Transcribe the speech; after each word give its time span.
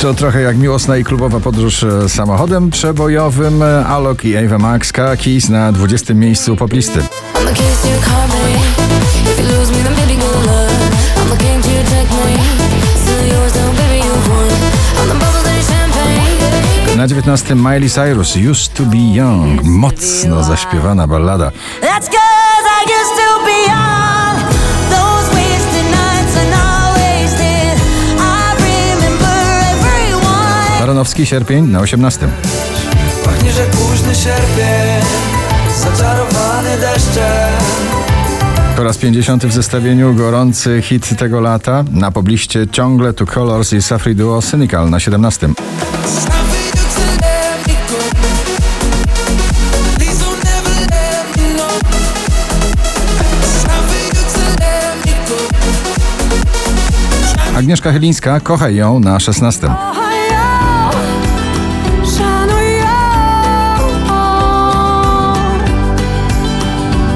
To 0.00 0.14
trochę 0.14 0.40
jak 0.40 0.56
miłosna 0.56 0.96
i 0.96 1.04
klubowa 1.04 1.40
podróż 1.40 1.82
e, 1.82 2.08
samochodem 2.08 2.70
przebojowym. 2.70 3.62
E, 3.62 3.86
Alok 3.86 4.24
i 4.24 4.36
Ava 4.36 4.58
Max 4.58 4.92
Keys 4.92 5.48
na 5.48 5.72
20. 5.72 6.14
miejscu 6.14 6.56
poplisty. 6.56 7.00
Na 16.96 17.06
19. 17.06 17.54
Miley 17.54 17.90
Cyrus 17.90 18.36
Used 18.50 18.74
to 18.74 18.82
be 18.82 19.14
Young. 19.14 19.62
Mocno 19.64 20.44
zaśpiewana 20.44 21.06
ballada. 21.06 21.52
That's 21.80 22.06
cause 22.06 22.66
I 22.80 22.84
used 23.00 23.16
to 23.16 23.19
everyone. 31.00 31.10
Baronowski 31.10 31.26
sierpień 31.26 31.64
na 31.64 31.80
18. 31.80 32.28
Pachnie, 33.24 33.52
że 33.52 33.64
późny 33.64 34.14
sierpień 34.14 35.04
Zaczarowany 35.78 36.78
deszczem 36.80 37.52
Po 38.76 38.84
raz 38.84 38.98
50 38.98 39.46
w 39.46 39.52
zestawieniu 39.52 40.14
gorący 40.14 40.82
hit 40.82 41.18
tego 41.18 41.40
lata. 41.40 41.84
Na 41.92 42.10
pobliście 42.10 42.68
ciągle 42.68 43.12
Two 43.12 43.26
Colors 43.26 43.72
i 43.72 43.82
Safri 43.82 44.14
Duo 44.16 44.42
Cynical 44.42 44.90
na 44.90 45.00
17. 45.00 45.48
Agnieszka 57.56 57.92
Chylińska, 57.92 58.40
kochaj 58.40 58.76
ją 58.76 59.00
na 59.00 59.20
16. 59.20 59.70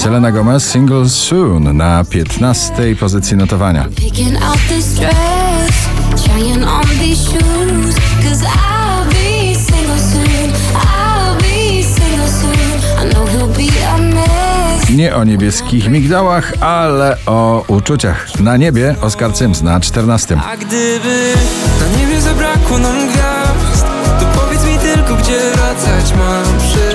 Selena 0.00 0.30
Gomez, 0.32 0.64
single 0.64 1.08
Soon 1.08 1.76
na 1.76 2.04
15 2.04 2.96
pozycji 3.00 3.36
notowania. 3.36 3.88
Nie 14.96 15.16
o 15.16 15.24
niebieskich 15.24 15.88
migdałach, 15.88 16.52
ale 16.60 17.16
o 17.26 17.64
uczuciach. 17.68 18.40
Na 18.40 18.56
niebie 18.56 18.94
Oskar 19.00 19.32
Cyms 19.32 19.62
na 19.62 19.80
14. 19.80 20.40
A 20.50 20.56
gdyby 20.56 21.34
na 21.80 21.98
niebie 21.98 22.20
zabrakło 22.20 22.78
nam 22.78 22.96
gwiazd 23.08 23.89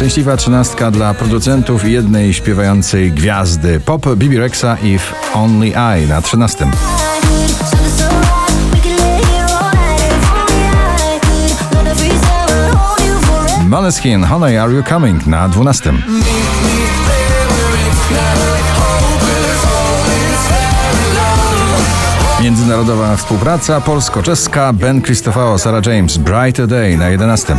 Szczęśliwa 0.00 0.36
trzynastka 0.36 0.90
dla 0.90 1.14
producentów 1.14 1.84
i 1.84 1.92
jednej 1.92 2.34
śpiewającej 2.34 3.12
gwiazdy 3.12 3.80
pop 3.80 4.06
Bibi 4.16 4.38
Rexa 4.38 4.76
i 4.82 4.98
Only 5.34 5.66
I 5.68 6.08
na 6.08 6.22
13. 6.22 6.58
Something 6.58 7.98
so 7.98 8.04
right, 8.04 8.74
we 8.74 8.80
can 8.80 8.96
lay 8.96 9.24
here 9.24 9.44
all 9.44 9.72
night. 9.72 10.12
If 10.16 10.34
only 10.34 11.16
I 11.16 11.20
could 11.20 11.74
let 11.74 11.84
the 11.84 11.94
freeze 11.94 12.26
and 12.30 12.74
hold 12.74 13.00
you 13.00 13.20
forever. 13.20 13.68
Måneskin, 13.68 14.24
Honey 14.24 14.58
Are 14.58 14.72
You 14.72 14.82
Coming 14.82 15.26
na 15.26 15.48
12. 15.48 15.92
Międzynarodowa 22.42 23.16
współpraca 23.16 23.80
polsko-czeska 23.80 24.72
Ben 24.72 25.02
Kristofao, 25.02 25.58
Sarah 25.58 25.86
James, 25.86 26.16
Brighter 26.16 26.66
Day 26.66 26.98
na 26.98 27.08
11. 27.08 27.56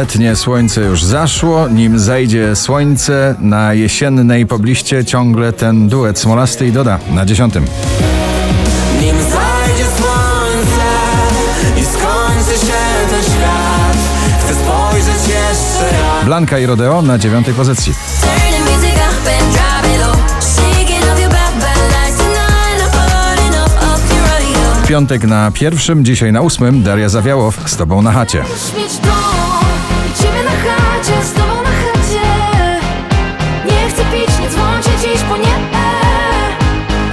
Letnie 0.00 0.36
słońce 0.36 0.80
już 0.80 1.04
zaszło, 1.04 1.68
nim 1.68 1.98
zajdzie 1.98 2.56
słońce 2.56 3.34
na 3.40 3.74
jesiennej 3.74 4.46
pobliście 4.46 5.04
ciągle 5.04 5.52
ten 5.52 5.88
duet 5.88 6.18
Smolasty 6.18 6.66
i 6.66 6.72
Doda 6.72 6.98
na 7.10 7.26
10. 7.26 7.54
Nim 7.54 7.64
zajdzie 9.16 9.84
słońce 9.98 10.90
I 11.80 11.84
skończy 11.84 12.66
się 12.66 12.82
ten 13.10 13.22
świat 13.22 13.96
Chcę 14.44 14.54
spojrzeć 14.54 15.28
jeszcze 15.28 15.96
raz 15.98 16.24
Blanka 16.24 16.58
i 16.58 16.66
Rodeo 16.66 17.02
na 17.02 17.18
9 17.18 17.46
pozycji. 17.56 17.94
Piątek 24.88 25.24
na 25.24 25.50
pierwszym, 25.50 26.04
dzisiaj 26.04 26.32
na 26.32 26.40
ósmym 26.40 26.82
Daria 26.82 27.08
Zawiałow 27.08 27.70
z 27.70 27.76
tobą 27.76 28.02
na 28.02 28.12
chacie. 28.12 28.44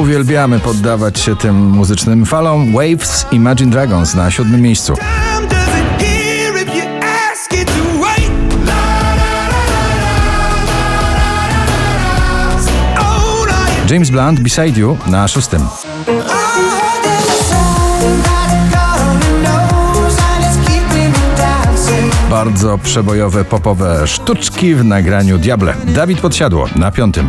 Uwielbiamy 0.00 0.60
poddawać 0.60 1.20
się 1.20 1.36
tym 1.36 1.56
muzycznym 1.56 2.26
falom. 2.26 2.72
Waves 2.72 3.26
Imagine 3.32 3.70
Dragons 3.70 4.14
na 4.14 4.30
siódmym 4.30 4.60
miejscu. 4.60 4.94
James 13.90 14.10
Blunt 14.10 14.40
Beside 14.40 14.80
You 14.80 14.96
na 15.06 15.28
szóstym. 15.28 15.66
Bardzo 22.30 22.78
przebojowe 22.78 23.44
popowe 23.44 24.06
sztuczki 24.06 24.74
w 24.74 24.84
nagraniu 24.84 25.38
Diable. 25.38 25.74
Dawid 25.86 26.20
Podsiadło 26.20 26.66
na 26.76 26.90
piątym. 26.90 27.28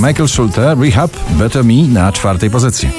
Michael 0.00 0.28
Schulte 0.28 0.74
Rehab 0.74 1.10
Better 1.30 1.64
Me 1.64 1.74
na 1.74 2.12
czwartej 2.12 2.50
pozycji. 2.50 2.90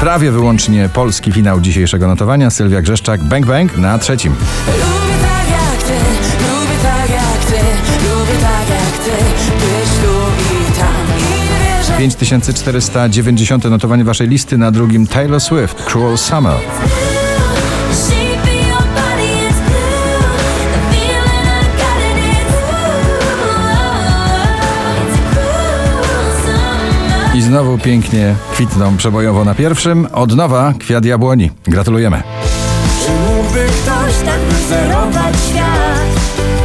Prawie 0.00 0.30
wyłącznie 0.30 0.88
polski 0.88 1.32
finał 1.32 1.60
dzisiejszego 1.60 2.06
notowania. 2.06 2.50
Sylwia 2.50 2.82
Grzeszczak 2.82 3.24
Bang 3.24 3.46
Bang 3.46 3.76
na 3.76 3.98
trzecim. 3.98 4.34
Tak 4.36 4.76
tak 6.82 7.08
tak 8.42 8.68
jak 8.68 8.98
ty 8.98 9.12
Być 9.54 9.90
tu 10.02 10.16
i 10.54 10.78
tam 10.78 11.18
I 11.18 11.22
nie 11.22 11.76
wierzę 11.76 11.92
5490 11.98 13.64
notowanie 13.64 14.04
waszej 14.04 14.28
listy 14.28 14.58
na 14.58 14.70
drugim 14.70 15.06
Taylor 15.06 15.40
Swift 15.40 15.84
Cruel 15.84 16.18
Summer. 16.18 16.56
I 27.34 27.42
znowu 27.42 27.78
pięknie 27.78 28.34
kwitną 28.52 28.96
przebojowo 28.96 29.44
na 29.44 29.54
pierwszym. 29.54 30.08
Od 30.12 30.36
nowa 30.36 30.74
kwiat 30.78 31.04
jabłoni. 31.04 31.50
Gratulujemy. 31.64 32.22
Czy 33.04 33.12
mógłby 33.12 33.66
ktoś 33.66 34.26
tak 34.26 34.40
wyzerować 34.40 35.36
świat, 35.50 36.10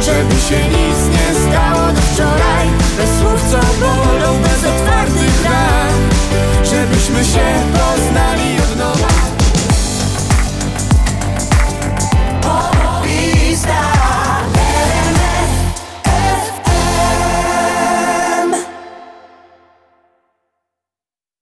żeby 0.00 0.40
się 0.40 0.68
nic 0.68 0.98
nie 1.12 1.40
stało 1.40 1.92
do 1.92 2.00
wczoraj, 2.00 2.68
bez 2.96 3.18
słów 3.18 3.50
co 3.50 3.58
bolą, 3.80 4.42